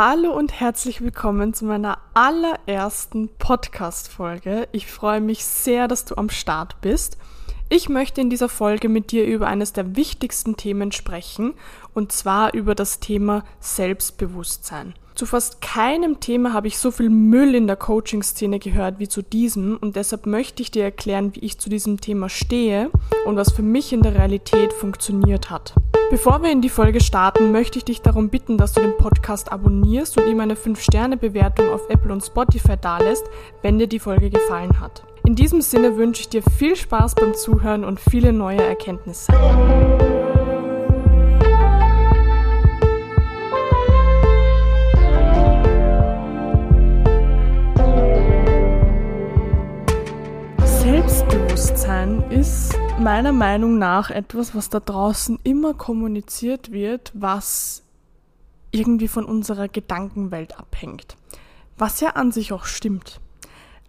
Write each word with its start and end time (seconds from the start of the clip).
Hallo 0.00 0.32
und 0.32 0.52
herzlich 0.52 1.00
willkommen 1.00 1.54
zu 1.54 1.64
meiner 1.64 1.98
allerersten 2.14 3.30
Podcast-Folge. 3.36 4.68
Ich 4.70 4.86
freue 4.86 5.20
mich 5.20 5.44
sehr, 5.44 5.88
dass 5.88 6.04
du 6.04 6.14
am 6.16 6.30
Start 6.30 6.80
bist. 6.80 7.18
Ich 7.70 7.90
möchte 7.90 8.22
in 8.22 8.30
dieser 8.30 8.48
Folge 8.48 8.88
mit 8.88 9.12
dir 9.12 9.26
über 9.26 9.46
eines 9.46 9.74
der 9.74 9.94
wichtigsten 9.94 10.56
Themen 10.56 10.90
sprechen, 10.90 11.52
und 11.92 12.12
zwar 12.12 12.54
über 12.54 12.74
das 12.74 12.98
Thema 12.98 13.44
Selbstbewusstsein. 13.60 14.94
Zu 15.14 15.26
fast 15.26 15.60
keinem 15.60 16.18
Thema 16.18 16.54
habe 16.54 16.68
ich 16.68 16.78
so 16.78 16.90
viel 16.90 17.10
Müll 17.10 17.54
in 17.54 17.66
der 17.66 17.76
Coaching-Szene 17.76 18.58
gehört 18.58 19.00
wie 19.00 19.08
zu 19.08 19.20
diesem 19.20 19.76
und 19.76 19.96
deshalb 19.96 20.24
möchte 20.24 20.62
ich 20.62 20.70
dir 20.70 20.84
erklären, 20.84 21.34
wie 21.34 21.40
ich 21.40 21.58
zu 21.58 21.68
diesem 21.68 22.00
Thema 22.00 22.30
stehe 22.30 22.90
und 23.26 23.36
was 23.36 23.52
für 23.52 23.62
mich 23.62 23.92
in 23.92 24.00
der 24.00 24.14
Realität 24.14 24.72
funktioniert 24.72 25.50
hat. 25.50 25.74
Bevor 26.10 26.42
wir 26.42 26.50
in 26.50 26.62
die 26.62 26.70
Folge 26.70 27.02
starten, 27.02 27.52
möchte 27.52 27.76
ich 27.76 27.84
dich 27.84 28.00
darum 28.00 28.30
bitten, 28.30 28.56
dass 28.56 28.72
du 28.72 28.80
den 28.80 28.96
Podcast 28.96 29.52
abonnierst 29.52 30.16
und 30.16 30.26
ihm 30.26 30.40
eine 30.40 30.54
5-Sterne-Bewertung 30.54 31.68
auf 31.68 31.90
Apple 31.90 32.12
und 32.14 32.24
Spotify 32.24 32.78
dalässt, 32.80 33.26
wenn 33.60 33.78
dir 33.78 33.88
die 33.88 33.98
Folge 33.98 34.30
gefallen 34.30 34.80
hat. 34.80 35.02
In 35.28 35.34
diesem 35.34 35.60
Sinne 35.60 35.98
wünsche 35.98 36.22
ich 36.22 36.30
dir 36.30 36.42
viel 36.42 36.74
Spaß 36.74 37.14
beim 37.14 37.34
Zuhören 37.34 37.84
und 37.84 38.00
viele 38.00 38.32
neue 38.32 38.62
Erkenntnisse. 38.62 39.30
Selbstbewusstsein 50.64 52.22
ist 52.30 52.74
meiner 52.98 53.32
Meinung 53.32 53.76
nach 53.76 54.10
etwas, 54.10 54.54
was 54.54 54.70
da 54.70 54.80
draußen 54.80 55.38
immer 55.44 55.74
kommuniziert 55.74 56.72
wird, 56.72 57.12
was 57.12 57.82
irgendwie 58.70 59.08
von 59.08 59.26
unserer 59.26 59.68
Gedankenwelt 59.68 60.58
abhängt. 60.58 61.18
Was 61.76 62.00
ja 62.00 62.12
an 62.12 62.32
sich 62.32 62.54
auch 62.54 62.64
stimmt. 62.64 63.20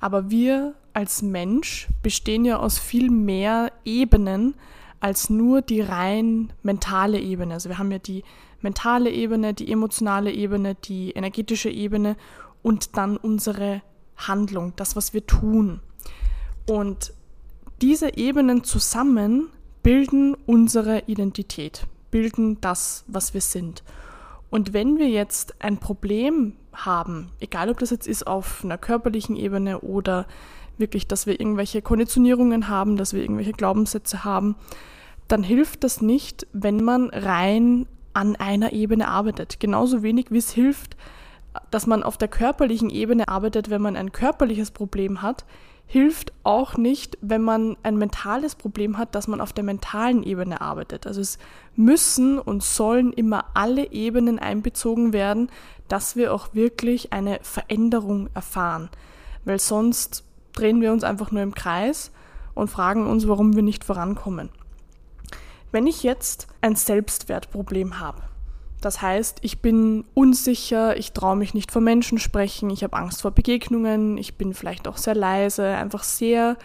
Aber 0.01 0.29
wir 0.29 0.75
als 0.99 1.21
Mensch 1.21 1.87
bestehen 2.03 2.43
ja 2.43 2.57
aus 2.57 2.77
viel 2.77 3.09
mehr 3.09 3.71
Ebenen 3.85 4.55
als 4.99 5.29
nur 5.29 5.61
die 5.61 5.79
rein 5.79 6.51
mentale 6.61 7.21
Ebene. 7.21 7.53
Also 7.53 7.69
wir 7.69 7.77
haben 7.77 7.89
ja 7.89 7.99
die 7.99 8.25
mentale 8.59 9.09
Ebene, 9.09 9.53
die 9.53 9.71
emotionale 9.71 10.29
Ebene, 10.33 10.75
die 10.75 11.11
energetische 11.11 11.69
Ebene 11.69 12.17
und 12.63 12.97
dann 12.97 13.15
unsere 13.15 13.81
Handlung, 14.17 14.73
das, 14.75 14.97
was 14.97 15.13
wir 15.13 15.25
tun. 15.25 15.79
Und 16.67 17.13
diese 17.81 18.17
Ebenen 18.17 18.65
zusammen 18.65 19.47
bilden 19.81 20.35
unsere 20.47 21.03
Identität, 21.05 21.87
bilden 22.11 22.59
das, 22.59 23.05
was 23.07 23.33
wir 23.33 23.39
sind. 23.39 23.85
Und 24.49 24.73
wenn 24.73 24.97
wir 24.97 25.07
jetzt 25.07 25.61
ein 25.61 25.77
Problem 25.77 26.57
haben, 26.73 27.31
egal 27.39 27.69
ob 27.69 27.79
das 27.79 27.89
jetzt 27.89 28.05
ist 28.05 28.27
auf 28.27 28.65
einer 28.65 28.77
körperlichen 28.77 29.37
Ebene 29.37 29.79
oder 29.79 30.25
wirklich, 30.79 31.07
dass 31.07 31.27
wir 31.27 31.39
irgendwelche 31.39 31.81
Konditionierungen 31.81 32.69
haben, 32.69 32.97
dass 32.97 33.13
wir 33.13 33.21
irgendwelche 33.21 33.53
Glaubenssätze 33.53 34.23
haben, 34.23 34.55
dann 35.27 35.43
hilft 35.43 35.83
das 35.83 36.01
nicht, 36.01 36.47
wenn 36.53 36.83
man 36.83 37.09
rein 37.09 37.85
an 38.13 38.35
einer 38.35 38.73
Ebene 38.73 39.07
arbeitet. 39.07 39.59
Genauso 39.59 40.01
wenig 40.01 40.27
wie 40.31 40.39
es 40.39 40.51
hilft, 40.51 40.97
dass 41.71 41.87
man 41.87 42.03
auf 42.03 42.17
der 42.17 42.27
körperlichen 42.27 42.89
Ebene 42.89 43.27
arbeitet, 43.27 43.69
wenn 43.69 43.81
man 43.81 43.95
ein 43.95 44.11
körperliches 44.11 44.71
Problem 44.71 45.21
hat, 45.21 45.45
hilft 45.85 46.33
auch 46.43 46.77
nicht, 46.77 47.17
wenn 47.21 47.41
man 47.41 47.75
ein 47.81 47.97
mentales 47.97 48.53
Problem 48.53 48.99
hat, 48.99 49.15
dass 49.15 49.27
man 49.27 49.41
auf 49.41 49.53
der 49.53 49.63
mentalen 49.63 50.21
Ebene 50.21 50.61
arbeitet. 50.61 51.07
Also 51.07 51.19
es 51.19 51.39
müssen 51.75 52.37
und 52.37 52.61
sollen 52.61 53.11
immer 53.11 53.45
alle 53.55 53.91
Ebenen 53.91 54.37
einbezogen 54.37 55.13
werden, 55.13 55.49
dass 55.87 56.15
wir 56.15 56.31
auch 56.31 56.53
wirklich 56.53 57.11
eine 57.11 57.39
Veränderung 57.41 58.29
erfahren. 58.35 58.89
Weil 59.45 59.59
sonst 59.59 60.23
drehen 60.53 60.81
wir 60.81 60.91
uns 60.91 61.03
einfach 61.03 61.31
nur 61.31 61.41
im 61.41 61.53
Kreis 61.53 62.11
und 62.53 62.69
fragen 62.69 63.07
uns, 63.07 63.27
warum 63.27 63.55
wir 63.55 63.63
nicht 63.63 63.83
vorankommen. 63.83 64.49
Wenn 65.71 65.87
ich 65.87 66.03
jetzt 66.03 66.47
ein 66.61 66.75
Selbstwertproblem 66.75 67.99
habe, 67.99 68.21
das 68.81 69.01
heißt, 69.01 69.39
ich 69.41 69.59
bin 69.59 70.05
unsicher, 70.13 70.97
ich 70.97 71.11
traue 71.11 71.35
mich 71.35 71.53
nicht 71.53 71.71
vor 71.71 71.81
Menschen 71.81 72.17
sprechen, 72.17 72.69
ich 72.69 72.83
habe 72.83 72.95
Angst 72.95 73.21
vor 73.21 73.31
Begegnungen, 73.31 74.17
ich 74.17 74.35
bin 74.35 74.53
vielleicht 74.53 74.87
auch 74.87 74.97
sehr 74.97 75.15
leise, 75.15 75.67
einfach 75.67 76.03
sehr, 76.03 76.57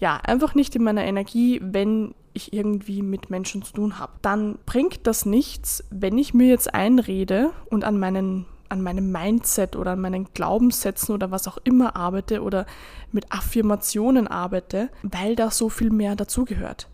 ja, 0.00 0.16
einfach 0.16 0.54
nicht 0.54 0.74
in 0.74 0.82
meiner 0.82 1.04
Energie, 1.04 1.60
wenn 1.62 2.14
ich 2.34 2.52
irgendwie 2.52 3.02
mit 3.02 3.30
Menschen 3.30 3.62
zu 3.62 3.74
tun 3.74 3.98
habe. 3.98 4.12
Dann 4.22 4.58
bringt 4.66 5.06
das 5.06 5.24
nichts, 5.24 5.84
wenn 5.90 6.18
ich 6.18 6.34
mir 6.34 6.48
jetzt 6.48 6.74
einrede 6.74 7.50
und 7.70 7.84
an 7.84 7.98
meinen 7.98 8.46
an 8.72 8.82
meinem 8.82 9.12
Mindset 9.12 9.76
oder 9.76 9.92
an 9.92 10.00
meinen 10.00 10.32
Glaubenssätzen 10.34 11.14
oder 11.14 11.30
was 11.30 11.46
auch 11.46 11.58
immer 11.62 11.94
arbeite 11.94 12.42
oder 12.42 12.66
mit 13.12 13.30
Affirmationen 13.30 14.26
arbeite, 14.26 14.88
weil 15.02 15.36
da 15.36 15.50
so 15.50 15.68
viel 15.68 15.90
mehr 15.90 16.16
dazugehört. 16.16 16.88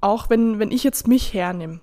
Auch 0.00 0.30
wenn, 0.30 0.58
wenn 0.58 0.70
ich 0.70 0.84
jetzt 0.84 1.08
mich 1.08 1.34
hernehme, 1.34 1.80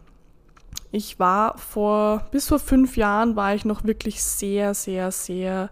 ich 0.92 1.20
war 1.20 1.58
vor, 1.58 2.26
bis 2.32 2.48
vor 2.48 2.60
fünf 2.60 2.96
Jahren 2.96 3.36
war 3.36 3.54
ich 3.54 3.66
noch 3.66 3.84
wirklich 3.84 4.24
sehr, 4.24 4.74
sehr, 4.74 5.12
sehr, 5.12 5.70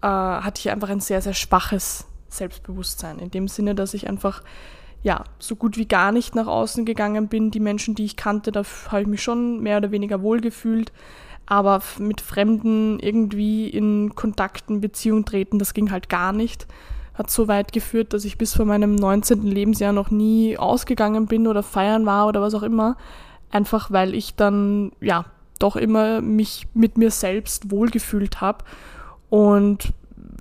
äh, 0.00 0.06
hatte 0.06 0.60
ich 0.60 0.70
einfach 0.70 0.88
ein 0.88 1.00
sehr, 1.00 1.20
sehr 1.20 1.34
schwaches 1.34 2.06
Selbstbewusstsein. 2.28 3.18
In 3.18 3.30
dem 3.30 3.48
Sinne, 3.48 3.74
dass 3.74 3.92
ich 3.92 4.08
einfach, 4.08 4.42
ja, 5.02 5.24
so 5.38 5.56
gut 5.56 5.76
wie 5.76 5.86
gar 5.86 6.10
nicht 6.10 6.34
nach 6.34 6.46
außen 6.46 6.86
gegangen 6.86 7.28
bin. 7.28 7.50
Die 7.50 7.60
Menschen, 7.60 7.94
die 7.94 8.04
ich 8.04 8.16
kannte, 8.16 8.50
da 8.50 8.62
habe 8.88 9.02
ich 9.02 9.08
mich 9.08 9.22
schon 9.22 9.60
mehr 9.60 9.76
oder 9.76 9.90
weniger 9.90 10.22
wohl 10.22 10.40
gefühlt. 10.40 10.90
Aber 11.46 11.80
mit 11.98 12.20
Fremden 12.20 12.98
irgendwie 12.98 13.68
in 13.68 14.14
Kontakten, 14.14 14.80
Beziehung 14.80 15.24
treten, 15.24 15.58
das 15.58 15.74
ging 15.74 15.90
halt 15.90 16.08
gar 16.08 16.32
nicht. 16.32 16.66
Hat 17.14 17.30
so 17.30 17.48
weit 17.48 17.72
geführt, 17.72 18.12
dass 18.12 18.24
ich 18.24 18.36
bis 18.36 18.54
vor 18.54 18.66
meinem 18.66 18.94
19. 18.94 19.42
Lebensjahr 19.42 19.92
noch 19.92 20.10
nie 20.10 20.58
ausgegangen 20.58 21.26
bin 21.26 21.46
oder 21.46 21.62
feiern 21.62 22.04
war 22.04 22.26
oder 22.26 22.42
was 22.42 22.54
auch 22.54 22.62
immer 22.62 22.96
einfach 23.50 23.90
weil 23.90 24.14
ich 24.14 24.34
dann 24.34 24.92
ja 25.00 25.24
doch 25.58 25.76
immer 25.76 26.20
mich 26.20 26.66
mit 26.74 26.98
mir 26.98 27.10
selbst 27.10 27.70
wohlgefühlt 27.70 28.40
habe 28.40 28.64
und 29.30 29.92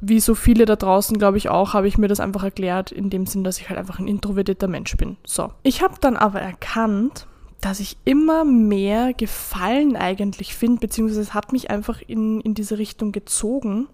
wie 0.01 0.19
so 0.19 0.35
viele 0.35 0.65
da 0.65 0.75
draußen, 0.75 1.17
glaube 1.17 1.37
ich 1.37 1.47
auch, 1.47 1.73
habe 1.73 1.87
ich 1.87 1.97
mir 1.97 2.09
das 2.09 2.19
einfach 2.19 2.43
erklärt, 2.43 2.91
in 2.91 3.09
dem 3.09 3.25
Sinn, 3.25 3.45
dass 3.45 3.59
ich 3.59 3.69
halt 3.69 3.79
einfach 3.79 3.97
ein 3.97 4.09
introvertierter 4.09 4.67
Mensch 4.67 4.97
bin. 4.97 5.15
So. 5.25 5.51
Ich 5.63 5.81
habe 5.81 5.95
dann 6.01 6.17
aber 6.17 6.41
erkannt, 6.41 7.27
dass 7.61 7.79
ich 7.79 7.97
immer 8.05 8.45
mehr 8.45 9.13
Gefallen 9.13 9.95
eigentlich 9.95 10.55
finde, 10.55 10.79
beziehungsweise 10.79 11.21
es 11.21 11.33
hat 11.33 11.51
mich 11.51 11.69
einfach 11.69 12.01
in, 12.05 12.41
in 12.41 12.53
diese 12.53 12.77
Richtung 12.77 13.11
gezogen, 13.11 13.87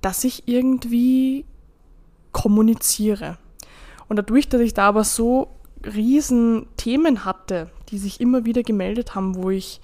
dass 0.00 0.24
ich 0.24 0.48
irgendwie 0.48 1.44
kommuniziere. 2.32 3.38
Und 4.08 4.16
dadurch, 4.16 4.48
dass 4.48 4.60
ich 4.60 4.74
da 4.74 4.88
aber 4.88 5.04
so 5.04 5.48
riesen 5.84 6.66
Themen 6.76 7.24
hatte, 7.24 7.70
die 7.88 7.98
sich 7.98 8.20
immer 8.20 8.44
wieder 8.44 8.62
gemeldet 8.62 9.14
haben, 9.14 9.36
wo 9.36 9.50
ich 9.50 9.80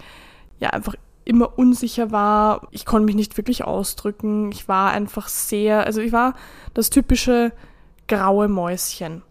ja 0.58 0.70
einfach 0.70 0.94
immer 1.24 1.58
unsicher 1.58 2.10
war. 2.10 2.68
Ich 2.70 2.84
konnte 2.84 3.06
mich 3.06 3.14
nicht 3.14 3.36
wirklich 3.36 3.64
ausdrücken. 3.64 4.50
Ich 4.52 4.68
war 4.68 4.90
einfach 4.90 5.28
sehr, 5.28 5.86
also 5.86 6.00
ich 6.00 6.12
war 6.12 6.34
das 6.74 6.90
typische 6.90 7.52
graue 8.08 8.48
Mäuschen. 8.48 9.22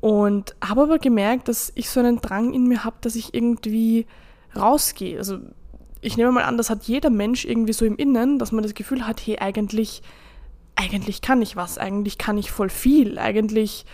Und 0.00 0.54
habe 0.64 0.82
aber 0.82 0.98
gemerkt, 0.98 1.48
dass 1.48 1.72
ich 1.74 1.90
so 1.90 2.00
einen 2.00 2.20
Drang 2.20 2.52
in 2.52 2.66
mir 2.66 2.84
habe, 2.84 2.96
dass 3.00 3.16
ich 3.16 3.34
irgendwie 3.34 4.06
rausgehe. 4.56 5.18
Also 5.18 5.38
ich 6.00 6.16
nehme 6.16 6.32
mal 6.32 6.44
an, 6.44 6.56
das 6.56 6.70
hat 6.70 6.84
jeder 6.84 7.10
Mensch 7.10 7.44
irgendwie 7.44 7.72
so 7.72 7.84
im 7.84 7.96
Innen, 7.96 8.38
dass 8.38 8.52
man 8.52 8.62
das 8.62 8.74
Gefühl 8.74 9.06
hat, 9.06 9.20
hey, 9.26 9.38
eigentlich, 9.38 10.02
eigentlich 10.76 11.20
kann 11.20 11.42
ich 11.42 11.56
was, 11.56 11.78
eigentlich 11.78 12.18
kann 12.18 12.38
ich 12.38 12.50
voll 12.52 12.70
viel, 12.70 13.18
eigentlich 13.18 13.84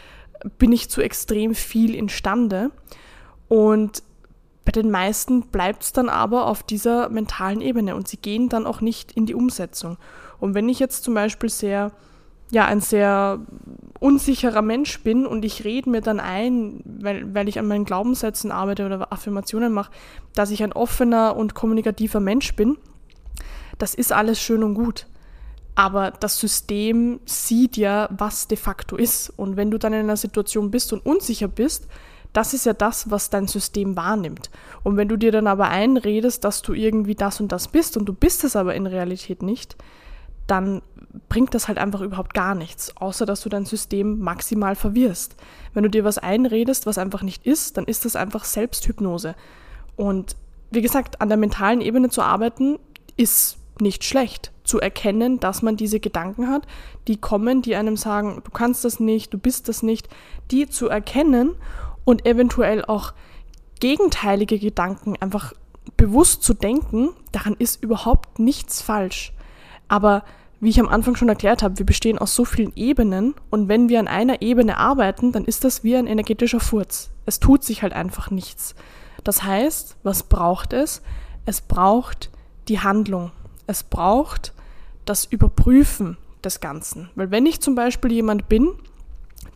bin 0.58 0.72
ich 0.72 0.90
zu 0.90 1.00
extrem 1.00 1.54
viel 1.54 1.94
imstande. 1.94 2.70
Und 3.48 4.02
bei 4.64 4.72
den 4.72 4.90
meisten 4.90 5.42
bleibt 5.42 5.82
es 5.82 5.92
dann 5.92 6.08
aber 6.08 6.46
auf 6.46 6.62
dieser 6.62 7.08
mentalen 7.08 7.60
Ebene 7.60 7.94
und 7.94 8.08
sie 8.08 8.16
gehen 8.16 8.48
dann 8.48 8.66
auch 8.66 8.80
nicht 8.80 9.12
in 9.12 9.26
die 9.26 9.34
Umsetzung. 9.34 9.98
Und 10.40 10.54
wenn 10.54 10.68
ich 10.68 10.78
jetzt 10.78 11.04
zum 11.04 11.14
Beispiel 11.14 11.50
sehr, 11.50 11.92
ja, 12.50 12.66
ein 12.66 12.80
sehr 12.80 13.40
unsicherer 14.00 14.62
Mensch 14.62 15.02
bin 15.02 15.26
und 15.26 15.44
ich 15.44 15.64
rede 15.64 15.88
mir 15.88 16.00
dann 16.00 16.20
ein, 16.20 16.82
weil, 16.84 17.34
weil 17.34 17.48
ich 17.48 17.58
an 17.58 17.66
meinen 17.66 17.84
Glaubenssätzen 17.84 18.50
arbeite 18.52 18.84
oder 18.84 19.12
Affirmationen 19.12 19.72
mache, 19.72 19.92
dass 20.34 20.50
ich 20.50 20.62
ein 20.62 20.72
offener 20.72 21.36
und 21.36 21.54
kommunikativer 21.54 22.20
Mensch 22.20 22.54
bin, 22.54 22.76
das 23.78 23.94
ist 23.94 24.12
alles 24.12 24.40
schön 24.40 24.62
und 24.62 24.74
gut. 24.74 25.06
Aber 25.74 26.12
das 26.12 26.38
System 26.38 27.20
sieht 27.24 27.76
ja, 27.76 28.08
was 28.16 28.46
de 28.46 28.56
facto 28.56 28.96
ist. 28.96 29.30
Und 29.36 29.56
wenn 29.56 29.70
du 29.70 29.78
dann 29.78 29.92
in 29.92 30.00
einer 30.00 30.16
Situation 30.16 30.70
bist 30.70 30.92
und 30.92 31.04
unsicher 31.04 31.48
bist, 31.48 31.88
das 32.32 32.54
ist 32.54 32.66
ja 32.66 32.72
das, 32.74 33.10
was 33.10 33.30
dein 33.30 33.48
System 33.48 33.96
wahrnimmt. 33.96 34.50
Und 34.82 34.96
wenn 34.96 35.08
du 35.08 35.16
dir 35.16 35.32
dann 35.32 35.46
aber 35.46 35.68
einredest, 35.68 36.44
dass 36.44 36.62
du 36.62 36.74
irgendwie 36.74 37.14
das 37.14 37.40
und 37.40 37.50
das 37.52 37.68
bist 37.68 37.96
und 37.96 38.06
du 38.06 38.12
bist 38.12 38.44
es 38.44 38.56
aber 38.56 38.74
in 38.74 38.86
Realität 38.86 39.42
nicht, 39.42 39.76
dann 40.46 40.82
bringt 41.28 41.54
das 41.54 41.68
halt 41.68 41.78
einfach 41.78 42.00
überhaupt 42.00 42.34
gar 42.34 42.54
nichts, 42.54 42.96
außer 42.96 43.26
dass 43.26 43.42
du 43.42 43.48
dein 43.48 43.64
System 43.64 44.18
maximal 44.18 44.74
verwirrst. 44.74 45.36
Wenn 45.72 45.84
du 45.84 45.90
dir 45.90 46.04
was 46.04 46.18
einredest, 46.18 46.86
was 46.86 46.98
einfach 46.98 47.22
nicht 47.22 47.46
ist, 47.46 47.76
dann 47.76 47.84
ist 47.84 48.04
das 48.04 48.16
einfach 48.16 48.44
Selbsthypnose. 48.44 49.34
Und 49.96 50.36
wie 50.70 50.82
gesagt, 50.82 51.20
an 51.20 51.28
der 51.28 51.38
mentalen 51.38 51.80
Ebene 51.80 52.08
zu 52.08 52.22
arbeiten, 52.22 52.78
ist 53.16 53.58
nicht 53.80 54.04
schlecht, 54.04 54.52
zu 54.64 54.80
erkennen, 54.80 55.40
dass 55.40 55.62
man 55.62 55.76
diese 55.76 56.00
Gedanken 56.00 56.48
hat, 56.48 56.66
die 57.08 57.16
kommen, 57.16 57.62
die 57.62 57.76
einem 57.76 57.96
sagen, 57.96 58.42
du 58.44 58.50
kannst 58.50 58.84
das 58.84 59.00
nicht, 59.00 59.32
du 59.32 59.38
bist 59.38 59.68
das 59.68 59.82
nicht, 59.82 60.08
die 60.50 60.68
zu 60.68 60.88
erkennen 60.88 61.54
und 62.04 62.26
eventuell 62.26 62.84
auch 62.84 63.14
gegenteilige 63.80 64.58
Gedanken 64.58 65.16
einfach 65.20 65.52
bewusst 65.96 66.42
zu 66.42 66.54
denken, 66.54 67.10
daran 67.32 67.56
ist 67.58 67.82
überhaupt 67.82 68.38
nichts 68.38 68.80
falsch. 68.80 69.32
Aber 69.88 70.24
wie 70.60 70.70
ich 70.70 70.80
am 70.80 70.88
Anfang 70.88 71.14
schon 71.16 71.28
erklärt 71.28 71.62
habe, 71.62 71.78
wir 71.78 71.86
bestehen 71.86 72.18
aus 72.18 72.34
so 72.34 72.44
vielen 72.44 72.72
Ebenen 72.74 73.34
und 73.50 73.68
wenn 73.68 73.88
wir 73.88 74.00
an 74.00 74.08
einer 74.08 74.40
Ebene 74.40 74.78
arbeiten, 74.78 75.32
dann 75.32 75.44
ist 75.44 75.64
das 75.64 75.84
wie 75.84 75.96
ein 75.96 76.06
energetischer 76.06 76.60
Furz. 76.60 77.10
Es 77.26 77.38
tut 77.38 77.64
sich 77.64 77.82
halt 77.82 77.92
einfach 77.92 78.30
nichts. 78.30 78.74
Das 79.24 79.42
heißt, 79.42 79.96
was 80.02 80.22
braucht 80.22 80.72
es? 80.72 81.02
Es 81.44 81.60
braucht 81.60 82.30
die 82.68 82.80
Handlung. 82.80 83.30
Es 83.66 83.82
braucht 83.82 84.52
das 85.04 85.24
Überprüfen 85.24 86.16
des 86.44 86.60
Ganzen. 86.60 87.10
Weil 87.14 87.30
wenn 87.30 87.46
ich 87.46 87.60
zum 87.60 87.74
Beispiel 87.74 88.12
jemand 88.12 88.48
bin, 88.48 88.70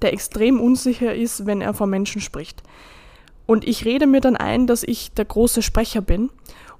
der 0.02 0.12
extrem 0.12 0.60
unsicher 0.60 1.14
ist, 1.14 1.46
wenn 1.46 1.60
er 1.60 1.74
vor 1.74 1.86
Menschen 1.86 2.20
spricht, 2.20 2.62
und 3.48 3.66
ich 3.66 3.86
rede 3.86 4.06
mir 4.06 4.20
dann 4.20 4.36
ein, 4.36 4.66
dass 4.66 4.82
ich 4.82 5.10
der 5.12 5.24
große 5.24 5.62
Sprecher 5.62 6.02
bin 6.02 6.28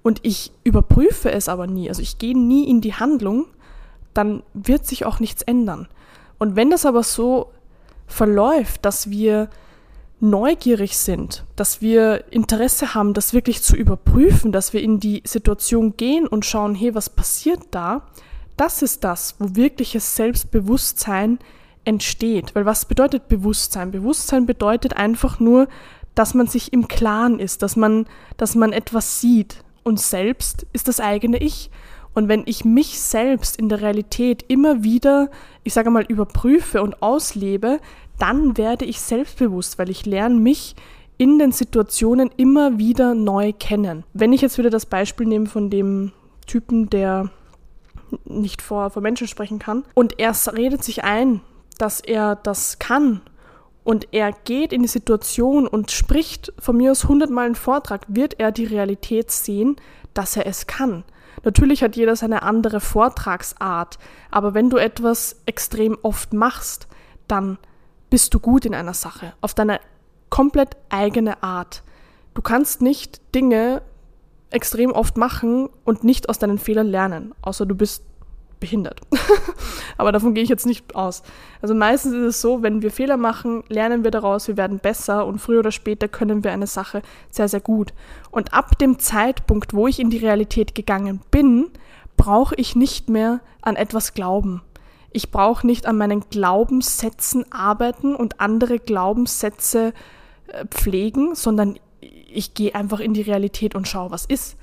und 0.03 0.21
ich 0.23 0.53
überprüfe 0.65 1.33
es 1.33 1.49
aber 1.49 1.67
nie, 1.67 1.89
also 1.89 2.03
ich 2.03 2.19
gehe 2.19 2.39
nie 2.39 2.69
in 2.69 2.83
die 2.83 2.93
Handlung, 2.93 3.47
dann 4.13 4.43
wird 4.53 4.87
sich 4.87 5.07
auch 5.07 5.19
nichts 5.19 5.41
ändern. 5.41 5.89
Und 6.39 6.57
wenn 6.57 6.69
das 6.69 6.85
aber 6.85 7.03
so 7.03 7.53
verläuft, 8.07 8.85
dass 8.85 9.09
wir 9.09 9.49
neugierig 10.21 10.99
sind, 10.99 11.47
dass 11.57 11.81
wir 11.81 12.25
Interesse 12.31 12.95
haben, 12.95 13.15
das 13.15 13.33
wirklich 13.33 13.63
zu 13.63 13.75
überprüfen, 13.75 14.53
dass 14.53 14.75
wir 14.75 14.83
in 14.83 15.01
die 15.01 15.23
Situation 15.25 15.97
gehen 15.97 16.27
und 16.27 16.45
schauen, 16.45 16.75
hey, 16.75 16.95
was 16.95 17.09
passiert 17.09 17.63
da? 17.71 18.03
Das 18.59 18.83
ist 18.83 19.05
das, 19.05 19.37
wo 19.39 19.57
wirkliches 19.57 20.17
Selbstbewusstsein 20.17 21.39
entsteht. 21.87 22.55
Weil 22.55 22.67
was 22.67 22.85
bedeutet 22.85 23.29
Bewusstsein? 23.29 23.91
Bewusstsein 23.91 24.45
bedeutet 24.45 24.99
einfach 24.99 25.41
nur, 25.41 25.67
dass 26.15 26.35
man 26.35 26.47
sich 26.47 26.73
im 26.73 26.89
Klaren 26.89 27.39
ist, 27.39 27.63
dass 27.63 27.77
man, 27.77 28.07
dass 28.37 28.55
man 28.55 28.73
etwas 28.73 29.21
sieht. 29.21 29.63
Und 29.83 30.01
selbst 30.01 30.67
ist 30.73 30.89
das 30.89 31.01
eigene 31.01 31.39
Ich. 31.39 31.71
Und 32.15 32.29
wenn 32.29 32.43
ich 32.47 32.65
mich 32.65 32.99
selbst 32.99 33.57
in 33.57 33.69
der 33.69 33.81
Realität 33.81 34.45
immer 34.49 34.83
wieder, 34.83 35.31
ich 35.63 35.73
sage 35.73 35.91
mal, 35.91 36.05
überprüfe 36.05 36.83
und 36.83 37.03
auslebe, 37.03 37.81
dann 38.19 38.57
werde 38.57 38.85
ich 38.85 39.01
selbstbewusst, 39.01 39.79
weil 39.79 39.91
ich 39.91 40.05
lerne 40.05 40.35
mich 40.35 40.75
in 41.17 41.39
den 41.39 41.53
Situationen 41.53 42.31
immer 42.37 42.79
wieder 42.79 43.15
neu 43.15 43.53
kennen. 43.53 44.05
Wenn 44.15 44.33
ich 44.33 44.41
jetzt 44.41 44.59
wieder 44.59 44.71
das 44.71 44.87
Beispiel 44.87 45.27
nehme 45.27 45.47
von 45.47 45.71
dem 45.71 46.13
Typen, 46.47 46.91
der 46.91 47.31
nicht 48.25 48.63
vor, 48.63 48.91
vor 48.91 49.03
Menschen 49.03 49.29
sprechen 49.29 49.59
kann 49.59 49.85
und 49.95 50.19
er 50.19 50.35
redet 50.57 50.83
sich 50.83 51.05
ein, 51.05 51.41
dass 51.77 52.01
er 52.01 52.37
das 52.37 52.79
kann 52.79 53.21
und 53.89 54.09
er 54.13 54.33
geht 54.33 54.75
in 54.75 54.83
die 54.83 54.89
Situation 54.89 55.67
und 55.67 55.91
spricht 55.91 56.53
von 56.59 56.77
mir 56.77 56.91
aus 56.91 57.09
hundertmal 57.09 57.47
einen 57.47 57.55
Vortrag, 57.55 58.05
wird 58.07 58.39
er 58.39 58.53
die 58.53 58.67
Realität 58.67 59.31
sehen, 59.31 59.77
dass 60.13 60.37
er 60.37 60.47
es 60.47 60.67
kann. 60.67 61.05
Natürlich 61.43 61.83
hat 61.83 61.97
jeder 61.97 62.15
seine 62.15 62.43
andere 62.43 62.81
Vortragsart, 62.81 63.99
aber 64.31 64.53
wenn 64.53 64.69
du 64.69 64.77
etwas 64.77 65.41
extrem 65.47 65.97
oft 66.03 66.35
machst, 66.35 66.87
dann 67.29 67.57
bist 68.11 68.35
du 68.35 68.41
gut 68.41 68.67
in 68.67 68.75
einer 68.75 68.93
Sache, 68.93 69.33
auf 69.41 69.55
deine 69.55 69.81
komplett 70.29 70.77
eigene 70.91 71.43
Art. 71.43 71.83
Du 72.35 72.43
kannst 72.43 72.83
nicht 72.83 73.35
Dinge 73.35 73.81
extrem 74.51 74.93
oft 74.93 75.17
machen 75.17 75.71
und 75.87 76.05
nicht 76.05 76.29
aus 76.29 76.39
deinen 76.39 76.59
Fehlern 76.59 76.89
lernen, 76.89 77.35
außer 77.41 77.65
du 77.65 77.75
bist 77.75 78.03
behindert. 78.61 79.01
Aber 79.97 80.13
davon 80.13 80.35
gehe 80.35 80.43
ich 80.43 80.49
jetzt 80.49 80.67
nicht 80.67 80.95
aus. 80.95 81.23
Also 81.63 81.75
meistens 81.75 82.15
ist 82.15 82.25
es 82.25 82.41
so, 82.41 82.63
wenn 82.63 82.83
wir 82.83 82.91
Fehler 82.91 83.17
machen, 83.17 83.63
lernen 83.69 84.05
wir 84.05 84.11
daraus, 84.11 84.49
wir 84.49 84.57
werden 84.57 84.79
besser 84.79 85.27
und 85.27 85.39
früher 85.39 85.61
oder 85.61 85.73
später 85.73 86.09
können 86.09 86.45
wir 86.45 86.53
eine 86.53 86.67
Sache 86.67 87.03
sehr, 87.31 87.49
sehr 87.49 87.61
gut. 87.61 87.93
Und 88.31 88.55
ab 88.55 88.79
dem 88.79 88.99
Zeitpunkt, 88.99 89.75
wo 89.75 89.87
ich 89.87 90.01
in 90.01 90.11
die 90.11 90.19
Realität 90.19 90.75
gegangen 90.75 91.21
bin, 91.31 91.71
brauche 92.17 92.55
ich 92.57 92.77
nicht 92.77 93.09
mehr 93.09 93.41
an 93.63 93.77
etwas 93.77 94.15
glauben. 94.15 94.63
Ich 95.11 95.31
brauche 95.31 95.67
nicht 95.67 95.87
an 95.87 95.97
meinen 95.97 96.29
Glaubenssätzen 96.29 97.51
arbeiten 97.51 98.15
und 98.15 98.41
andere 98.41 98.79
Glaubenssätze 98.79 99.95
äh, 100.49 100.67
pflegen, 100.67 101.35
sondern 101.35 101.79
ich 102.01 102.55
gehe 102.55 102.75
einfach 102.75 103.01
in 103.01 103.15
die 103.15 103.23
Realität 103.23 103.75
und 103.75 103.89
schaue, 103.89 104.11
was 104.11 104.27
ist. 104.27 104.57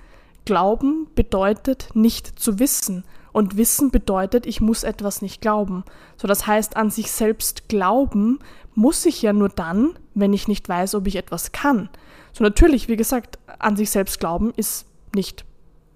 Glauben 0.46 1.08
bedeutet 1.16 1.90
nicht 1.96 2.40
zu 2.40 2.60
wissen. 2.60 3.04
Und 3.36 3.58
Wissen 3.58 3.92
bedeutet, 3.92 4.46
ich 4.46 4.62
muss 4.62 4.86
etwas 4.86 5.22
nicht 5.22 5.42
glauben. 5.42 5.84
So, 6.16 6.26
das 6.26 6.48
heißt, 6.48 6.78
an 6.78 6.90
sich 6.90 7.12
selbst 7.12 7.68
glauben 7.68 8.40
muss 8.76 9.06
ich 9.06 9.22
ja 9.22 9.34
nur 9.34 9.50
dann, 9.50 10.00
wenn 10.14 10.32
ich 10.32 10.48
nicht 10.48 10.70
weiß, 10.70 10.96
ob 10.96 11.06
ich 11.06 11.18
etwas 11.18 11.52
kann. 11.52 11.90
So, 12.32 12.46
natürlich, 12.46 12.88
wie 12.88 12.96
gesagt, 12.96 13.38
an 13.60 13.76
sich 13.76 13.92
selbst 13.92 14.22
glauben 14.22 14.54
ist 14.56 14.86
nicht 15.14 15.44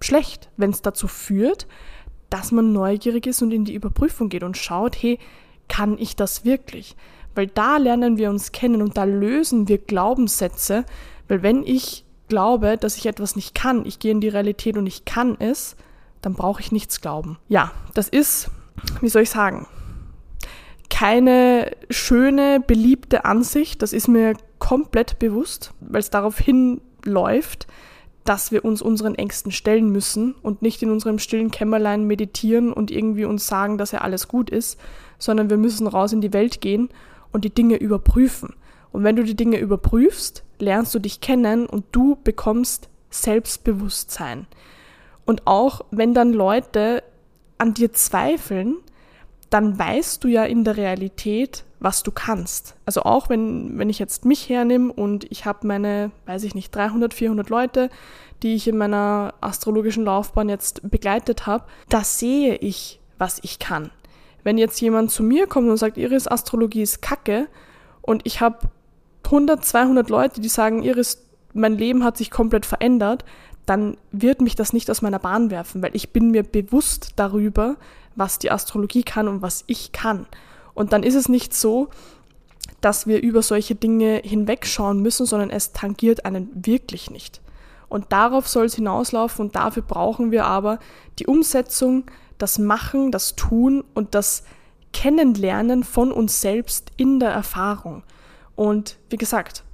schlecht, 0.02 0.50
wenn 0.58 0.68
es 0.68 0.82
dazu 0.82 1.08
führt, 1.08 1.66
dass 2.28 2.52
man 2.52 2.74
neugierig 2.74 3.26
ist 3.26 3.40
und 3.40 3.52
in 3.52 3.64
die 3.64 3.72
Überprüfung 3.72 4.28
geht 4.28 4.42
und 4.42 4.58
schaut, 4.58 5.02
hey, 5.02 5.18
kann 5.66 5.96
ich 5.96 6.16
das 6.16 6.44
wirklich? 6.44 6.94
Weil 7.34 7.46
da 7.46 7.78
lernen 7.78 8.18
wir 8.18 8.28
uns 8.28 8.52
kennen 8.52 8.82
und 8.82 8.98
da 8.98 9.04
lösen 9.04 9.66
wir 9.66 9.78
Glaubenssätze, 9.78 10.84
weil 11.26 11.42
wenn 11.42 11.62
ich 11.62 12.04
glaube, 12.28 12.76
dass 12.76 12.98
ich 12.98 13.06
etwas 13.06 13.34
nicht 13.34 13.54
kann, 13.54 13.86
ich 13.86 13.98
gehe 13.98 14.12
in 14.12 14.20
die 14.20 14.28
Realität 14.28 14.76
und 14.76 14.86
ich 14.86 15.06
kann 15.06 15.38
es, 15.38 15.74
dann 16.22 16.34
brauche 16.34 16.60
ich 16.60 16.72
nichts 16.72 17.00
glauben. 17.00 17.38
Ja, 17.48 17.72
das 17.94 18.08
ist, 18.08 18.50
wie 19.00 19.08
soll 19.08 19.22
ich 19.22 19.30
sagen, 19.30 19.66
keine 20.88 21.70
schöne, 21.88 22.60
beliebte 22.60 23.24
Ansicht. 23.24 23.80
Das 23.80 23.92
ist 23.92 24.08
mir 24.08 24.34
komplett 24.58 25.18
bewusst, 25.18 25.72
weil 25.80 26.00
es 26.00 26.10
darauf 26.10 26.38
hinläuft, 26.38 27.66
dass 28.24 28.52
wir 28.52 28.64
uns 28.64 28.82
unseren 28.82 29.14
Ängsten 29.14 29.50
stellen 29.50 29.90
müssen 29.90 30.34
und 30.42 30.62
nicht 30.62 30.82
in 30.82 30.90
unserem 30.90 31.18
stillen 31.18 31.50
Kämmerlein 31.50 32.06
meditieren 32.06 32.72
und 32.72 32.90
irgendwie 32.90 33.24
uns 33.24 33.46
sagen, 33.46 33.78
dass 33.78 33.92
ja 33.92 34.02
alles 34.02 34.28
gut 34.28 34.50
ist, 34.50 34.78
sondern 35.18 35.48
wir 35.48 35.56
müssen 35.56 35.86
raus 35.86 36.12
in 36.12 36.20
die 36.20 36.32
Welt 36.32 36.60
gehen 36.60 36.90
und 37.32 37.44
die 37.44 37.54
Dinge 37.54 37.76
überprüfen. 37.76 38.54
Und 38.92 39.04
wenn 39.04 39.16
du 39.16 39.24
die 39.24 39.36
Dinge 39.36 39.58
überprüfst, 39.58 40.44
lernst 40.58 40.94
du 40.94 40.98
dich 40.98 41.20
kennen 41.20 41.66
und 41.66 41.84
du 41.92 42.18
bekommst 42.22 42.88
Selbstbewusstsein. 43.08 44.46
Und 45.30 45.46
auch 45.46 45.82
wenn 45.92 46.12
dann 46.12 46.32
Leute 46.32 47.04
an 47.56 47.72
dir 47.72 47.92
zweifeln, 47.92 48.78
dann 49.48 49.78
weißt 49.78 50.24
du 50.24 50.26
ja 50.26 50.42
in 50.42 50.64
der 50.64 50.76
Realität, 50.76 51.62
was 51.78 52.02
du 52.02 52.10
kannst. 52.10 52.74
Also 52.84 53.02
auch 53.02 53.28
wenn, 53.28 53.78
wenn 53.78 53.88
ich 53.88 54.00
jetzt 54.00 54.24
mich 54.24 54.48
hernehme 54.48 54.92
und 54.92 55.30
ich 55.30 55.46
habe 55.46 55.68
meine, 55.68 56.10
weiß 56.26 56.42
ich 56.42 56.56
nicht, 56.56 56.74
300, 56.74 57.14
400 57.14 57.48
Leute, 57.48 57.90
die 58.42 58.56
ich 58.56 58.66
in 58.66 58.76
meiner 58.76 59.34
astrologischen 59.40 60.04
Laufbahn 60.04 60.48
jetzt 60.48 60.90
begleitet 60.90 61.46
habe, 61.46 61.62
da 61.88 62.02
sehe 62.02 62.56
ich, 62.56 62.98
was 63.16 63.38
ich 63.44 63.60
kann. 63.60 63.92
Wenn 64.42 64.58
jetzt 64.58 64.80
jemand 64.80 65.12
zu 65.12 65.22
mir 65.22 65.46
kommt 65.46 65.70
und 65.70 65.76
sagt, 65.76 65.96
Iris 65.96 66.26
Astrologie 66.26 66.82
ist 66.82 67.02
Kacke 67.02 67.46
und 68.02 68.22
ich 68.24 68.40
habe 68.40 68.68
100, 69.26 69.64
200 69.64 70.10
Leute, 70.10 70.40
die 70.40 70.48
sagen, 70.48 70.82
Iris, 70.82 71.24
mein 71.52 71.78
Leben 71.78 72.02
hat 72.02 72.16
sich 72.16 72.32
komplett 72.32 72.66
verändert, 72.66 73.24
dann 73.66 73.96
wird 74.10 74.40
mich 74.40 74.56
das 74.56 74.72
nicht 74.72 74.90
aus 74.90 75.02
meiner 75.02 75.18
Bahn 75.18 75.50
werfen, 75.50 75.82
weil 75.82 75.94
ich 75.94 76.10
bin 76.10 76.30
mir 76.30 76.42
bewusst 76.42 77.12
darüber, 77.16 77.76
was 78.16 78.38
die 78.38 78.50
Astrologie 78.50 79.02
kann 79.02 79.28
und 79.28 79.42
was 79.42 79.64
ich 79.66 79.92
kann. 79.92 80.26
Und 80.74 80.92
dann 80.92 81.02
ist 81.02 81.14
es 81.14 81.28
nicht 81.28 81.54
so, 81.54 81.88
dass 82.80 83.06
wir 83.06 83.22
über 83.22 83.42
solche 83.42 83.74
Dinge 83.74 84.20
hinwegschauen 84.24 85.00
müssen, 85.00 85.26
sondern 85.26 85.50
es 85.50 85.72
tangiert 85.72 86.24
einen 86.24 86.50
wirklich 86.54 87.10
nicht. 87.10 87.40
Und 87.88 88.12
darauf 88.12 88.48
soll 88.48 88.66
es 88.66 88.76
hinauslaufen 88.76 89.46
und 89.46 89.56
dafür 89.56 89.82
brauchen 89.82 90.30
wir 90.30 90.46
aber 90.46 90.78
die 91.18 91.26
Umsetzung, 91.26 92.04
das 92.38 92.58
Machen, 92.58 93.10
das 93.10 93.36
Tun 93.36 93.84
und 93.94 94.14
das 94.14 94.44
Kennenlernen 94.92 95.84
von 95.84 96.12
uns 96.12 96.40
selbst 96.40 96.90
in 96.96 97.20
der 97.20 97.30
Erfahrung. 97.30 98.02
Und 98.54 98.96
wie 99.08 99.16
gesagt, 99.16 99.64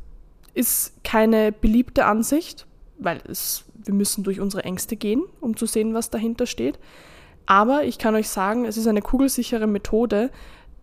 ist 0.54 0.92
keine 1.04 1.52
beliebte 1.52 2.06
Ansicht, 2.06 2.66
weil 2.98 3.20
es 3.28 3.65
wir 3.86 3.94
müssen 3.94 4.24
durch 4.24 4.40
unsere 4.40 4.64
Ängste 4.64 4.96
gehen, 4.96 5.22
um 5.40 5.56
zu 5.56 5.66
sehen, 5.66 5.94
was 5.94 6.10
dahinter 6.10 6.46
steht. 6.46 6.78
Aber 7.46 7.84
ich 7.84 7.98
kann 7.98 8.14
euch 8.14 8.28
sagen, 8.28 8.64
es 8.64 8.76
ist 8.76 8.88
eine 8.88 9.02
kugelsichere 9.02 9.66
Methode, 9.66 10.30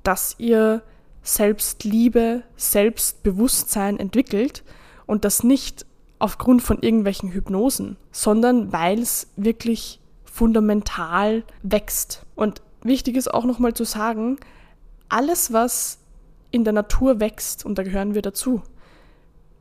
dass 0.02 0.36
ihr 0.40 0.82
Selbstliebe, 1.22 2.44
Selbstbewusstsein 2.56 4.00
entwickelt 4.00 4.64
und 5.06 5.26
das 5.26 5.44
nicht 5.44 5.86
aufgrund 6.20 6.62
von 6.62 6.82
irgendwelchen 6.82 7.32
Hypnosen, 7.32 7.98
sondern 8.12 8.72
weil 8.72 9.00
es 9.00 9.28
wirklich 9.36 10.00
fundamental 10.24 11.44
wächst. 11.62 12.26
Und 12.36 12.62
wichtig 12.82 13.18
ist 13.18 13.34
auch 13.34 13.44
nochmal 13.44 13.74
zu 13.74 13.84
sagen, 13.84 14.38
alles, 15.10 15.52
was 15.52 16.00
in 16.52 16.64
der 16.64 16.74
Natur 16.74 17.20
wächst, 17.20 17.66
und 17.66 17.78
da 17.78 17.84
gehören 17.84 18.16
wir 18.16 18.22
dazu, 18.22 18.62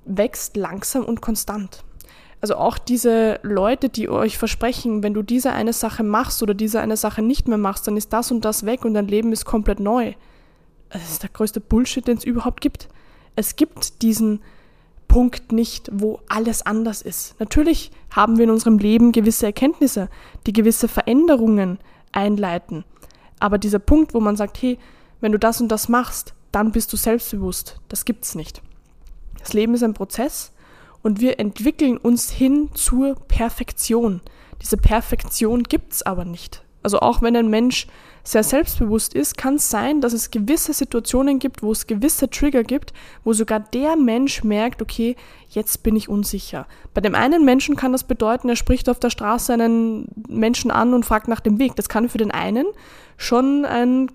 wächst 0.05 0.57
langsam 0.57 1.05
und 1.05 1.21
konstant. 1.21 1.85
Also 2.43 2.57
auch 2.57 2.77
diese 2.77 3.39
Leute, 3.45 3.89
die 3.89 4.09
euch 4.09 4.37
versprechen, 4.37 5.05
wenn 5.05 5.15
du 5.15 5.23
diese 5.23 5.53
eine 5.53 5.73
Sache 5.73 6.03
machst 6.03 6.43
oder 6.43 6.55
diese 6.55 6.81
eine 6.81 6.97
Sache 6.97 7.23
nicht 7.23 7.47
mehr 7.47 7.57
machst, 7.57 7.87
dann 7.87 7.97
ist 7.97 8.13
das 8.13 8.33
und 8.33 8.45
das 8.45 8.67
weg 8.67 8.85
und 8.85 8.95
dein 8.95 9.07
Leben 9.07 9.33
ist 9.33 9.45
komplett 9.45 9.79
neu. 9.79 10.15
Das 10.91 11.09
ist 11.09 11.23
der 11.23 11.31
größte 11.31 11.61
Bullshit, 11.61 12.07
den 12.07 12.19
es 12.19 12.25
überhaupt 12.25 12.61
gibt. 12.61 12.89
Es 13.37 13.55
gibt 13.55 14.03
diesen 14.03 14.41
Punkt 15.07 15.53
nicht, 15.53 15.89
wo 15.93 16.19
alles 16.29 16.67
anders 16.67 17.01
ist. 17.01 17.39
Natürlich 17.39 17.93
haben 18.11 18.39
wir 18.39 18.45
in 18.45 18.51
unserem 18.51 18.79
Leben 18.79 19.13
gewisse 19.13 19.47
Erkenntnisse, 19.47 20.09
die 20.45 20.53
gewisse 20.53 20.89
Veränderungen 20.89 21.79
einleiten. 22.11 22.85
Aber 23.39 23.57
dieser 23.57 23.79
Punkt, 23.79 24.15
wo 24.15 24.21
man 24.21 24.35
sagt, 24.35 24.61
hey, 24.61 24.81
wenn 25.21 25.31
du 25.31 25.39
das 25.39 25.61
und 25.61 25.69
das 25.69 25.89
machst, 25.89 26.35
dann 26.51 26.73
bist 26.73 26.93
du 26.93 26.97
selbstbewusst, 26.97 27.79
das 27.89 28.05
gibt's 28.05 28.35
nicht. 28.35 28.63
Das 29.39 29.53
Leben 29.53 29.75
ist 29.75 29.85
ein 29.85 29.95
Prozess 29.95 30.52
und 31.03 31.21
wir 31.21 31.39
entwickeln 31.39 31.97
uns 31.97 32.31
hin 32.31 32.71
zur 32.75 33.17
Perfektion. 33.29 34.21
Diese 34.61 34.77
Perfektion 34.77 35.65
gibt's 35.65 36.03
aber 36.03 36.25
nicht. 36.25 36.63
Also 36.83 37.01
auch 37.01 37.23
wenn 37.23 37.37
ein 37.37 37.49
Mensch 37.49 37.87
sehr 38.25 38.45
selbstbewusst 38.45 39.15
ist, 39.15 39.37
kann 39.37 39.57
es 39.57 39.69
sein, 39.69 40.01
dass 40.01 40.13
es 40.13 40.31
gewisse 40.31 40.73
Situationen 40.73 41.39
gibt, 41.39 41.63
wo 41.63 41.73
es 41.73 41.87
gewisse 41.87 42.31
Trigger 42.31 42.63
gibt, 42.63 42.93
wo 43.25 43.33
sogar 43.33 43.61
der 43.61 43.97
Mensch 43.97 44.45
merkt, 44.45 44.81
okay, 44.81 45.17
jetzt 45.49 45.83
bin 45.83 45.97
ich 45.97 46.09
unsicher. 46.09 46.67
Bei 46.95 47.01
dem 47.01 47.17
einen 47.17 47.45
Menschen 47.45 47.75
kann 47.75 47.93
das 47.93 48.05
bedeuten, 48.05 48.49
er 48.49 48.57
spricht 48.57 48.89
auf 48.89 49.01
der 49.01 49.11
Straße 49.11 49.53
einen 49.53 50.07
Menschen 50.29 50.71
an 50.71 50.95
und 50.95 51.05
fragt 51.05 51.27
nach 51.27 51.41
dem 51.41 51.59
Weg. 51.59 51.75
Das 51.77 51.89
kann 51.89 52.09
für 52.09 52.19
den 52.19 52.31
einen 52.31 52.67
schon 53.17 53.65
ein 53.65 54.11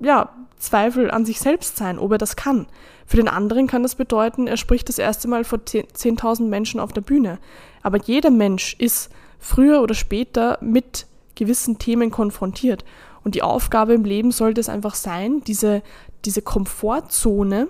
ja, 0.00 0.30
Zweifel 0.58 1.10
an 1.10 1.24
sich 1.24 1.40
selbst 1.40 1.76
sein, 1.76 1.98
ob 1.98 2.12
er 2.12 2.18
das 2.18 2.34
kann. 2.34 2.66
Für 3.12 3.18
den 3.18 3.28
anderen 3.28 3.66
kann 3.66 3.82
das 3.82 3.94
bedeuten, 3.94 4.46
er 4.46 4.56
spricht 4.56 4.88
das 4.88 4.98
erste 4.98 5.28
Mal 5.28 5.44
vor 5.44 5.58
10.000 5.58 6.44
Menschen 6.44 6.80
auf 6.80 6.94
der 6.94 7.02
Bühne. 7.02 7.38
Aber 7.82 7.98
jeder 7.98 8.30
Mensch 8.30 8.74
ist 8.78 9.10
früher 9.38 9.82
oder 9.82 9.92
später 9.92 10.56
mit 10.62 11.06
gewissen 11.34 11.76
Themen 11.76 12.10
konfrontiert. 12.10 12.86
Und 13.22 13.34
die 13.34 13.42
Aufgabe 13.42 13.92
im 13.92 14.06
Leben 14.06 14.30
sollte 14.30 14.62
es 14.62 14.70
einfach 14.70 14.94
sein, 14.94 15.42
diese, 15.46 15.82
diese 16.24 16.40
Komfortzone 16.40 17.68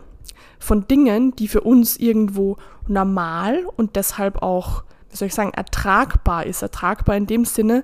von 0.61 0.87
Dingen, 0.87 1.35
die 1.35 1.49
für 1.49 1.63
uns 1.63 1.97
irgendwo 1.97 2.57
normal 2.87 3.67
und 3.77 3.97
deshalb 3.97 4.43
auch, 4.43 4.85
wie 5.11 5.17
soll 5.17 5.27
ich 5.27 5.35
sagen, 5.35 5.55
ertragbar 5.55 6.47
ist. 6.47 6.63
Ertragbar 6.63 7.17
in 7.17 7.27
dem 7.27 7.47
Sinne, 7.47 7.83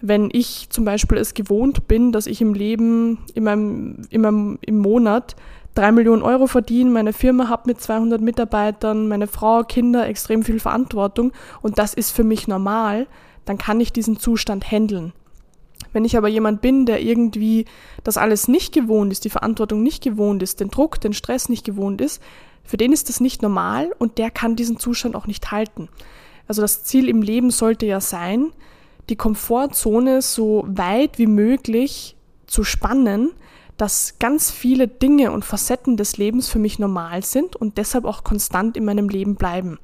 wenn 0.00 0.30
ich 0.32 0.70
zum 0.70 0.86
Beispiel 0.86 1.18
es 1.18 1.34
gewohnt 1.34 1.88
bin, 1.88 2.10
dass 2.10 2.26
ich 2.26 2.40
im 2.40 2.54
Leben, 2.54 3.18
in 3.34 3.44
meinem, 3.44 4.02
in 4.08 4.22
meinem, 4.22 4.58
im 4.62 4.78
Monat 4.78 5.36
drei 5.76 5.92
Millionen 5.92 6.22
Euro 6.22 6.46
verdiene, 6.46 6.90
meine 6.90 7.12
Firma 7.12 7.48
habe 7.48 7.64
mit 7.66 7.80
200 7.80 8.20
Mitarbeitern, 8.20 9.08
meine 9.08 9.26
Frau, 9.26 9.62
Kinder, 9.62 10.08
extrem 10.08 10.42
viel 10.42 10.58
Verantwortung 10.58 11.32
und 11.62 11.78
das 11.78 11.94
ist 11.94 12.10
für 12.10 12.24
mich 12.24 12.48
normal, 12.48 13.06
dann 13.44 13.58
kann 13.58 13.80
ich 13.80 13.92
diesen 13.92 14.18
Zustand 14.18 14.70
handeln. 14.70 15.12
Wenn 15.92 16.04
ich 16.04 16.16
aber 16.16 16.28
jemand 16.28 16.62
bin, 16.62 16.86
der 16.86 17.02
irgendwie 17.02 17.66
das 18.02 18.16
alles 18.16 18.48
nicht 18.48 18.74
gewohnt 18.74 19.12
ist, 19.12 19.24
die 19.24 19.30
Verantwortung 19.30 19.82
nicht 19.82 20.02
gewohnt 20.02 20.42
ist, 20.42 20.60
den 20.60 20.70
Druck, 20.70 21.00
den 21.00 21.12
Stress 21.12 21.48
nicht 21.48 21.64
gewohnt 21.64 22.00
ist, 22.00 22.22
für 22.64 22.76
den 22.76 22.92
ist 22.92 23.08
das 23.08 23.20
nicht 23.20 23.42
normal 23.42 23.94
und 23.98 24.18
der 24.18 24.30
kann 24.30 24.56
diesen 24.56 24.78
Zustand 24.78 25.14
auch 25.14 25.26
nicht 25.26 25.52
halten. 25.52 25.88
Also 26.48 26.62
das 26.62 26.84
Ziel 26.84 27.08
im 27.08 27.22
Leben 27.22 27.50
sollte 27.50 27.86
ja 27.86 28.00
sein, 28.00 28.50
die 29.08 29.16
Komfortzone 29.16 30.22
so 30.22 30.64
weit 30.66 31.18
wie 31.18 31.26
möglich 31.26 32.16
zu 32.46 32.64
spannen, 32.64 33.30
dass 33.76 34.18
ganz 34.18 34.50
viele 34.50 34.88
Dinge 34.88 35.32
und 35.32 35.44
Facetten 35.44 35.96
des 35.96 36.16
Lebens 36.16 36.48
für 36.48 36.58
mich 36.58 36.78
normal 36.78 37.22
sind 37.22 37.56
und 37.56 37.78
deshalb 37.78 38.04
auch 38.04 38.24
konstant 38.24 38.76
in 38.76 38.84
meinem 38.84 39.08
Leben 39.08 39.36
bleiben. 39.36 39.78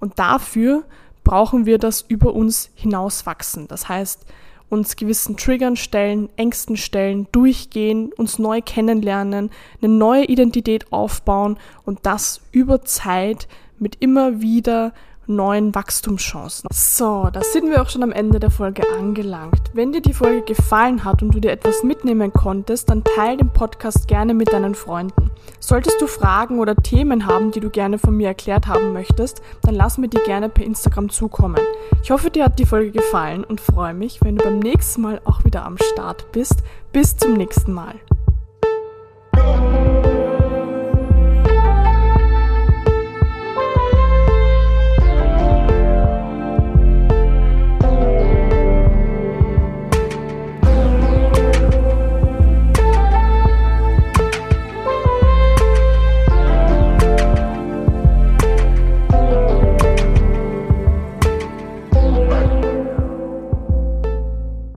Und 0.00 0.18
dafür 0.18 0.84
brauchen 1.24 1.66
wir 1.66 1.78
das 1.78 2.02
über 2.02 2.34
uns 2.34 2.70
hinauswachsen. 2.74 3.66
Das 3.68 3.88
heißt, 3.88 4.26
uns 4.68 4.96
gewissen 4.96 5.36
Triggern 5.36 5.76
stellen, 5.76 6.28
Ängsten 6.36 6.76
stellen, 6.76 7.26
durchgehen, 7.32 8.12
uns 8.12 8.38
neu 8.38 8.60
kennenlernen, 8.60 9.50
eine 9.80 9.92
neue 9.92 10.24
Identität 10.24 10.92
aufbauen 10.92 11.58
und 11.84 12.00
das 12.02 12.40
über 12.52 12.82
Zeit 12.82 13.48
mit 13.78 13.96
immer 14.00 14.40
wieder 14.40 14.92
neuen 15.26 15.74
Wachstumschancen. 15.74 16.68
So, 16.72 17.28
da 17.32 17.42
sind 17.42 17.70
wir 17.70 17.82
auch 17.82 17.88
schon 17.88 18.02
am 18.02 18.12
Ende 18.12 18.40
der 18.40 18.50
Folge 18.50 18.82
angelangt. 18.98 19.70
Wenn 19.72 19.92
dir 19.92 20.00
die 20.00 20.12
Folge 20.12 20.42
gefallen 20.42 21.04
hat 21.04 21.22
und 21.22 21.34
du 21.34 21.40
dir 21.40 21.50
etwas 21.50 21.82
mitnehmen 21.82 22.32
konntest, 22.32 22.90
dann 22.90 23.04
teile 23.04 23.38
den 23.38 23.50
Podcast 23.50 24.08
gerne 24.08 24.34
mit 24.34 24.52
deinen 24.52 24.74
Freunden. 24.74 25.30
Solltest 25.60 26.00
du 26.00 26.06
Fragen 26.06 26.58
oder 26.58 26.76
Themen 26.76 27.26
haben, 27.26 27.50
die 27.50 27.60
du 27.60 27.70
gerne 27.70 27.98
von 27.98 28.16
mir 28.16 28.28
erklärt 28.28 28.66
haben 28.66 28.92
möchtest, 28.92 29.42
dann 29.62 29.74
lass 29.74 29.98
mir 29.98 30.08
die 30.08 30.18
gerne 30.18 30.48
per 30.48 30.64
Instagram 30.64 31.08
zukommen. 31.10 31.60
Ich 32.02 32.10
hoffe, 32.10 32.30
dir 32.30 32.44
hat 32.44 32.58
die 32.58 32.66
Folge 32.66 32.90
gefallen 32.90 33.44
und 33.44 33.60
freue 33.60 33.94
mich, 33.94 34.22
wenn 34.22 34.36
du 34.36 34.44
beim 34.44 34.58
nächsten 34.58 35.02
Mal 35.02 35.20
auch 35.24 35.44
wieder 35.44 35.64
am 35.64 35.78
Start 35.78 36.30
bist. 36.32 36.62
Bis 36.92 37.16
zum 37.16 37.34
nächsten 37.34 37.72
Mal. 37.72 37.94